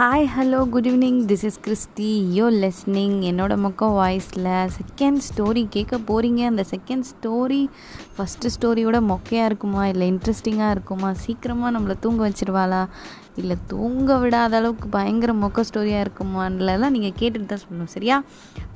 Hi 0.00 0.26
hello 0.36 0.68
good 0.68 0.86
evening 0.86 1.18
this 1.26 1.44
is 1.44 1.56
Christy 1.64 2.10
you're 2.34 2.44
listening 2.54 3.16
என்னோட 3.30 3.52
மொக்க 3.64 3.86
வாய்ஸில் 3.94 4.44
செகண்ட் 4.76 5.20
ஸ்டோரி 5.28 5.66
கேட்க 5.70 5.98
போகிறீங்க 5.98 6.44
அந்த 6.46 6.64
செகண்ட் 6.70 7.04
ஸ்டோரி 7.12 7.68
ஃபஸ்ட்டு 8.16 8.52
ஸ்டோரியோட 8.54 8.98
மொக்கையாக 9.08 9.44
இருக்குமா? 9.44 9.86
இல்லை 9.86 10.12
இன்ட்ரெஸ்டிங்காக 10.12 10.70
இருக்குமா? 10.70 11.12
சீக்கிரமாக 11.12 11.78
நம்மளை 11.78 11.94
தூங்க 12.00 12.28
வச்சிருவாளா? 12.28 12.88
இல்லை 13.40 13.56
தூங்க 13.72 14.16
விடாத 14.22 14.54
அளவுக்கு 14.60 14.86
பயங்கர 14.96 15.32
மொக்க 15.42 15.64
ஸ்டோரியாக 15.68 16.04
இருக்குமான்லாம் 16.04 16.94
நீங்கள் 16.96 17.16
கேட்டுட்டு 17.20 17.48
தான் 17.52 17.62
சொல்லணும் 17.64 17.92
சரியா? 17.94 18.16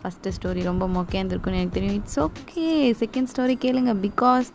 ஃபஸ்ட்டு 0.01 0.33
ஸ்டோரி 0.37 0.61
ரொம்ப 0.69 0.85
மொக்கையாக 0.95 1.21
இருந்திருக்குன்னு 1.21 1.59
எனக்கு 1.61 1.77
தெரியும். 1.77 1.97
இட்ஸ் 2.01 2.19
ஓகே 2.25 2.65
செகண்ட் 3.01 3.31
ஸ்டோரி 3.33 3.55
கேளுங்க 3.65 3.93
பிகாஸ் 4.07 4.49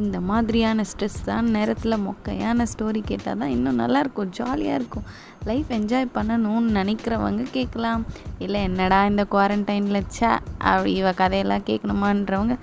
இந்த 0.00 0.16
மாதிரியான 0.30 0.84
ஸ்ட்ரெஸ் 0.90 1.18
தான் 1.30 1.48
நேரத்தில் 1.56 1.96
மொக்கையான 2.06 2.66
ஸ்டோரி 2.72 3.00
கேட்டால் 3.10 3.40
தான் 3.42 3.52
இன்னும் 3.56 3.80
நல்லாயிருக்கும் 3.82 4.32
ஜாலியாக 4.38 4.78
இருக்கும். 4.80 5.06
லைஃப் 5.50 5.70
என்ஜாய் 5.78 6.06
பண்ணணும்னு 6.16 6.70
நினைக்கிறவங்க 6.80 7.44
கேட்கலாம் 7.56 8.04
இல்லை 8.44 8.60
என்னடா 8.68 9.00
இந்த 9.12 9.24
குவாரண்டைனில் 9.34 10.08
சே 10.18 10.30
அப்படி 10.70 10.92
இவ 11.00 11.12
கதையெல்லாம் 11.22 11.66
கேட்கணுமான்றவங்க 11.70 12.56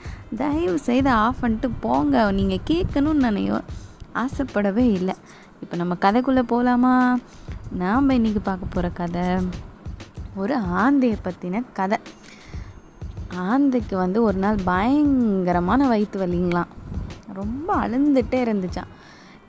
தயவு 0.43 0.79
செய்து 0.89 1.11
ஆஃப் 1.25 1.43
பண்ணிட்டு 1.43 1.69
போங்க. 1.85 2.31
நீங்கள் 2.39 2.65
கேட்கணும்னு 2.71 3.27
நினையோ 3.29 3.59
ஆசைப்படவே 4.23 4.85
இல்லை. 4.99 5.15
இப்போ 5.61 5.75
நம்ம 5.75 5.95
கதைக்குள்ளே 6.01 6.41
போகலாமா 6.41 7.17
நாம் 7.71 8.09
இன்றைக்கி 8.09 8.39
பார்க்க 8.43 8.65
போகிற 8.65 8.89
கதை 8.89 9.21
ஒரு 10.35 10.57
ஆந்தையை 10.57 11.17
பற்றின 11.23 11.63
கதை. 11.73 11.97
ஆந்தைக்கு 13.33 13.95
வந்து 13.95 14.23
ஒரு 14.23 14.37
நாள் 14.37 14.55
பயங்கரமான 14.63 15.87
வயிற்று 15.87 16.27
வலிங்களாம். 16.27 16.71
ரொம்ப 17.33 17.75
அழுந்துகிட்டே 17.75 18.39
இருந்துச்சான் 18.45 18.89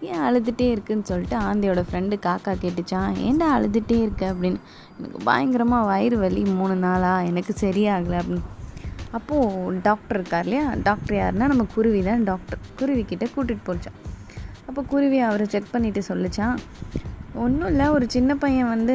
ஏன் 0.01 0.19
அழுதுகிட்டே 0.19 0.71
இருக்குன்னு 0.71 1.05
சொல்லிட்டு 1.05 1.37
ஆந்தையோட 1.39 1.85
ஃப்ரெண்டு 1.91 2.17
காக்கா 2.27 2.55
கேட்டுச்சான் 2.61 3.11
ஏன்டா 3.19 3.47
அழுதுகிட்டே 3.57 4.01
இருக்க? 4.03 4.33
அப்படின்னு. 4.33 4.61
எனக்கு 4.99 5.19
பயங்கரமாக 5.25 5.87
வயிறு 5.87 6.19
வலி 6.19 6.45
மூணு 6.45 6.77
நாளாக 6.77 7.25
எனக்கு 7.25 7.55
சரியாகலை. 7.61 8.21
அப்படின்னு. 8.21 8.43
அப்போது 9.11 9.81
டாக்டர் 9.83 10.19
இருக்கார் 10.21 10.47
இல்லையா? 10.47 10.71
டாக்டர் 10.83 11.17
யாருன்னா 11.17 11.47
நம்ம 11.47 11.67
குருவி 11.75 12.03
தான் 12.03 12.25
டாக்டர் 12.25 12.59
குருவி 12.77 13.03
கிட்டே 13.03 13.29
கூட்டிகிட்டு 13.37 13.67
போச்சான் 13.67 13.99
அப்போ 14.67 14.83
குருவி 14.83 15.19
அவரை 15.19 15.47
செக் 15.47 15.65
பண்ணிவிட்டு 15.73 16.03
சொல்லிச்சான் 16.09 16.59
ஒன்றும் 17.35 17.69
இல்லை 17.69 17.89
ஒரு 17.89 18.11
சின்ன 18.11 18.37
பையன் 18.37 18.69
வந்து 18.69 18.95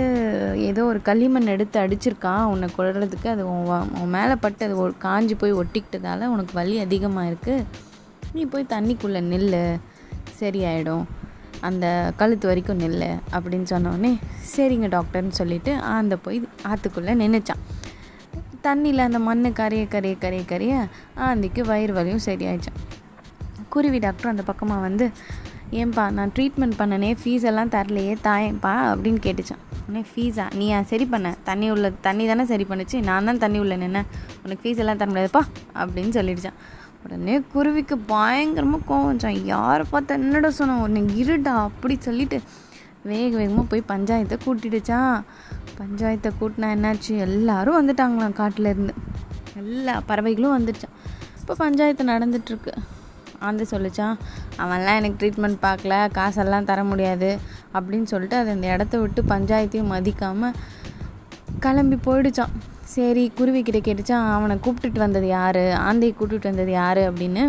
ஏதோ 0.57 0.85
ஒரு 0.85 1.01
களிமண் 1.01 1.45
எடுத்து 1.45 1.79
அடிச்சிருக்கான் 1.79 2.43
உன்னை 2.43 2.69
கொள்றதுக்கு 2.77 3.27
அது 3.27 3.49
உன் 3.49 3.65
உன் 3.91 4.09
மேலே 4.09 4.35
பட்டு 4.35 4.65
அது 4.65 4.77
ஒ- 4.77 4.93
போய் 5.37 5.53
ஒட்டிக்கிட்டதால 5.53 6.25
உனக்கு 6.25 6.53
வலி 6.53 6.79
அதிகமாக 6.79 7.29
இருக்குது 7.29 7.63
நீ 8.33 8.45
போய் 8.45 8.65
தண்ணிக்குள்ளே 8.69 9.21
நில்லு. 9.23 9.79
சரியாயிடும். 10.39 11.03
அந்த 11.61 12.13
கழுத்து 12.17 12.47
வரைக்கும் 12.47 12.79
நில்லு 12.79 13.15
அப்படின்னு 13.31 13.65
சொன்னோடனே 13.69 14.17
சரிங்க 14.55 14.89
டாக்டர்னு 14.89 15.29
சொல்லிட்டு 15.29 15.73
அந்த 15.73 16.17
போய் 16.17 16.47
ஆற்றுக்குள்ளே 16.63 17.13
நின்றுச்சான் 17.13 17.63
தண்ணியில் 18.63 18.97
அந்த 18.97 19.19
மண் 19.19 19.53
கரைய 19.53 19.87
கரைய 19.87 20.15
கரைய 20.17 20.45
கரைய 20.45 20.87
ஆந்திக்கு 21.17 21.61
வயிறு 21.61 21.93
வலியும் 21.93 22.19
சரியாயிடுச்சான் 22.25 22.79
குருவி 23.69 23.97
டாக்டர் 23.97 24.29
அந்த 24.29 24.41
பக்கமாக 24.41 24.81
வந்து 24.81 25.11
ஏன்பா 25.71 26.11
நான் 26.11 26.31
ட்ரீட்மெண்ட் 26.35 26.75
பண்ணனே 26.77 27.15
ஃபீஸ் 27.23 27.45
எல்லாம் 27.51 27.69
தரலையே 27.69 28.15
தாயேப்பா 28.23 28.73
அப்படின்னு 28.91 29.19
கேட்டுச்சான். 29.25 29.63
உடனே 29.87 30.05
ஃபீஸா 30.11 30.45
நீ 30.55 30.73
சரி 30.83 31.05
பண்ண. 31.05 31.35
தண்ணி 31.43 31.69
உள்ள 31.71 31.89
தண்ணி 32.01 32.27
தானே 32.27 32.45
சரி 32.45 32.65
பண்ணுச்சு. 32.69 33.03
நான் 33.03 33.25
தான் 33.25 33.37
தண்ணி 33.37 33.59
உள்ள 33.59 33.77
நின்ன 33.77 34.03
உனக்கு 34.43 34.61
ஃபீஸ் 34.63 34.77
எல்லாம் 34.77 34.97
தர 34.97 35.09
முடியாதுப்பா 35.11 35.43
அப்படின்னு 35.73 36.13
சொல்லிடுச்சான். 36.19 36.59
உடனே 37.03 37.41
குருவிக்கு 37.53 37.97
பயங்கரமாக 37.97 38.83
கோவம் 38.89 39.43
யாரை 39.43 39.85
பார்த்தா 39.91 40.07
என்னடா 40.07 40.51
சொன்னோம் 40.59 40.81
உன்னை 40.81 41.01
இருடா 41.23 41.53
அப்படி 41.69 41.97
சொல்லிட்டு 41.99 42.41
வேக 43.03 43.37
வேகமாக 43.37 43.67
போய் 43.71 43.89
பஞ்சாயத்தை 43.91 44.37
கூட்டிடுச்சான். 44.45 45.23
பஞ்சாயத்தை 45.79 46.31
கூட்டினா 46.39 46.67
என்னாச்சு? 46.75 47.17
எல்லாரும் 47.17 47.77
வந்துட்டாங்களாம் 47.79 48.33
காட்டில் 48.33 48.65
இருந்து. 48.65 48.93
எல்லா 49.57 50.01
பறவைகளும் 50.05 50.55
வந்துடுச்சான் 50.57 50.95
இப்போ 51.39 51.53
பஞ்சாயத்து 51.53 52.03
நடந்துட்டுருக்கு 52.03 52.73
ஆந்து 53.47 53.65
சொல்லிச்சான் 53.71 54.15
அவன்லாம் 54.63 54.99
எனக்கு 54.99 55.19
ட்ரீட்மெண்ட் 55.21 55.59
பார்க்கல 55.61 55.95
காசெல்லாம் 56.11 56.69
தர 56.69 56.83
முடியாது 56.83 57.29
அப்படின்னு 57.73 58.03
சொல்லிட்டு 58.03 58.37
அது 58.37 58.49
அந்த 58.49 58.67
இடத்த 58.67 58.97
விட்டு 58.97 59.23
பஞ்சாயத்தையும் 59.33 59.91
மதிக்காமல் 59.93 60.57
கிளம்பி 61.59 61.97
போயிடுச்சான். 62.07 62.53
சரி 62.95 63.31
குருவி 63.37 63.61
கிட்டே 63.63 63.79
கேட்டுச்சான் 63.85 64.27
அவனை 64.33 64.55
கூப்பிட்டுட்டு 64.65 64.99
வந்தது 65.05 65.27
யார்? 65.27 65.63
ஆந்தையை 65.89 66.13
கூப்பிட்டுட்டு 66.15 66.51
வந்தது 66.51 66.71
யார்? 66.71 67.01
அப்படின்னு 67.11 67.43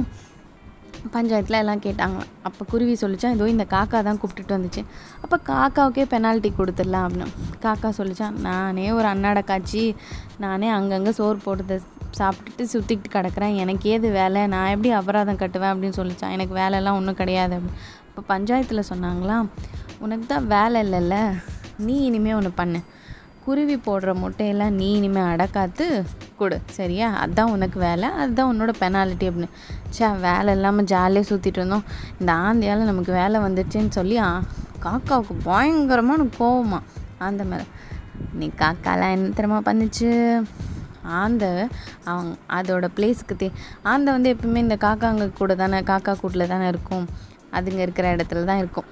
பஞ்சாயத்தில் 1.14 1.58
எல்லாம் 1.60 1.82
கேட்டாங்களாம் 1.84 2.30
அப்போ 2.42 2.62
குருவி 2.70 2.94
சொல்லிச்சான் 3.00 3.34
இதோ 3.34 3.48
இந்த 3.48 3.66
காக்கா 3.74 3.98
தான் 4.02 4.18
கூப்பிட்டுட்டு 4.22 4.56
வந்துச்சு. 4.56 4.82
அப்போ 5.22 5.36
காக்காவுக்கே 5.50 6.04
பெனால்ட்டி 6.14 6.50
கொடுத்துடலாம் 6.58 7.06
அப்படின்னு. 7.06 7.34
காக்கா 7.64 7.90
சொல்லிச்சான் 7.98 8.38
நானே 8.46 8.90
ஒரு 8.90 9.08
அன்னாட 9.08 9.42
காய்ச்சி 9.44 9.94
நானே 10.38 10.68
அங்கங்கே 10.68 11.10
சோறு 11.10 11.38
போட்டு 11.44 11.80
சாப்பிட்டுட்டு 12.18 12.64
சுற்றிக்கிட்டு 12.72 13.14
கிடக்குறேன். 13.14 13.56
எனக்கு 13.56 13.90
ஏது 13.90 14.10
வேலை. 14.10 14.46
நான் 14.46 14.68
எப்படி 14.68 14.90
அபராதம் 14.94 15.36
கட்டுவேன் 15.36 15.72
அப்படின்னு 15.72 15.98
சொல்லிச்சான். 16.00 16.34
எனக்கு 16.36 16.54
வேலைலாம் 16.56 16.98
ஒன்றும் 17.00 17.14
கிடையாது 17.14 17.56
அப்படின்னு. 17.56 17.82
இப்போ 18.08 18.38
பஞ்சாயத்தில் 18.38 18.88
சொன்னாங்களா 18.92 19.48
உனக்கு 19.98 20.26
தான் 20.26 20.46
வேலை 20.46 20.78
இல்லைல்ல. 20.86 21.16
நீ 21.78 22.04
இனிமேல் 22.04 22.34
ஒன்று 22.34 22.50
பண்ணு. 22.50 22.80
குருவி 23.44 23.76
போடுற 23.76 24.12
முட்டையெல்லாம் 24.22 24.76
நீ 24.80 24.92
இனிமேல் 24.92 25.30
அடக்காத்து 25.32 26.04
கொடு. 26.36 26.60
சரியா? 26.70 27.08
அதுதான் 27.12 27.50
உனக்கு 27.50 27.78
வேலை. 27.80 28.08
அதுதான் 28.08 28.50
உன்னோட 28.52 28.72
பெனாலிட்டி 28.80 29.26
அப்படின்னு. 29.28 29.48
சே 29.88 30.08
வேலை 30.08 30.54
இல்லாமல் 30.54 30.84
ஜாலியாக 30.84 31.34
சுற்றிட்டு 31.34 31.60
இருந்தோம். 31.60 31.84
இந்த 32.20 32.32
ஆந்தையால் 32.32 32.90
நமக்கு 32.90 33.12
வேலை 33.12 33.40
வந்துடுச்சுன்னு 33.40 33.88
சொல்லி 33.88 34.20
காக்காவுக்கு 34.86 35.34
பயங்கரமான 35.42 36.26
கோவமா 36.38 36.80
அந்த 37.18 37.44
மேலே. 37.44 37.66
நீ 38.32 38.50
காக்காலாம் 38.58 39.10
என்ன 39.10 39.28
தெரியுமா 39.28 39.60
பண்ணுச்சு? 39.60 40.10
ஆந்தை 41.20 41.50
அவங்க 42.10 42.32
அதோட 42.58 42.86
பிளேஸ்க்கு 42.96 43.34
தே 43.42 43.48
ஆந்தை 43.92 44.10
வந்து 44.16 44.32
எப்பவுமே 44.34 44.62
இந்த 44.66 44.76
காக்காங்க 44.86 45.26
கூட 45.40 45.54
தானே 45.62 45.80
காக்கா 45.90 46.14
கூட்டில் 46.20 46.50
தானே 46.52 46.66
இருக்கும். 46.72 47.06
அதுங்க 47.56 47.80
இருக்கிற 47.86 48.06
இடத்துல 48.16 48.44
தான் 48.50 48.62
இருக்கும். 48.62 48.88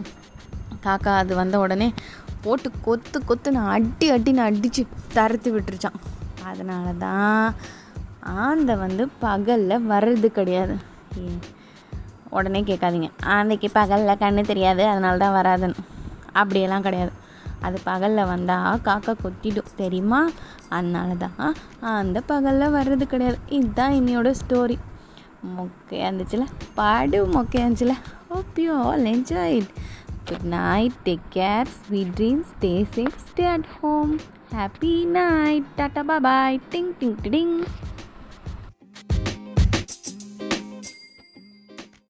காக்கா 0.87 1.13
அது 1.23 1.35
வந்த 1.43 1.59
உடனே 1.59 1.89
போட்டு 2.45 2.71
கொத்து 2.87 3.19
கொத்து 3.25 3.49
நான் 3.57 3.73
அடி 3.77 4.07
அடின்னு 4.15 4.43
அடித்து 4.49 4.83
தரத்து 5.17 5.51
விட்டுருச்சான் 5.55 5.99
அதனால 6.51 6.87
தான் 7.05 7.55
ஆந்தை 8.47 8.75
வந்து 8.77 9.05
பகலில் 9.25 9.87
வர்றது 9.93 10.29
கிடையாது. 10.39 10.75
உடனே 12.39 12.61
கேட்காதீங்க. 12.69 13.09
ஆந்தைக்கு 13.35 13.69
பகலில் 13.73 14.21
கண்ணு 14.23 14.43
தெரியாது 14.53 14.83
அதனால 14.93 15.19
தான் 15.25 15.37
வராதுன்னு. 15.41 15.83
அப்படியெல்லாம் 16.41 16.83
கிடையாது. 16.83 17.13
அது 17.67 17.79
பகலில் 17.91 18.31
வந்தால் 18.33 18.83
காக்கா 18.87 19.13
கொத்திடும் 19.23 19.77
தெரியுமா? 19.83 20.21
அதனால 20.77 21.11
தான் 21.25 21.39
அந்த 22.01 22.19
பகலில் 22.33 22.75
வர்றது 22.79 23.07
கிடையாது. 23.13 23.39
இதுதான் 23.59 23.97
இன்னையோட 24.01 24.33
ஸ்டோரி 24.43 24.77
மொக்கையாக 25.57 26.07
இருந்துச்சுல 26.09 26.45
பாடு 26.79 27.19
மொக்கையாக 27.35 27.65
இருந்துச்சுல 27.65 27.95
hope 28.31 28.61
you 28.63 28.75
all 28.85 29.07
enjoyed 29.15 29.69
good 30.29 30.47
night 30.55 30.97
take 31.07 31.27
care 31.35 31.73
sweet 31.79 32.15
dreams 32.21 32.53
stay 32.55 32.73
safe 32.97 33.19
stay 33.25 33.47
at 33.55 33.69
home 33.81 34.15
happy 34.55 34.95
night 35.19 35.67
tata 35.81 36.05
bye 36.29 36.61
ding 36.73 36.93
ding 37.01 37.19
ding 37.27 37.55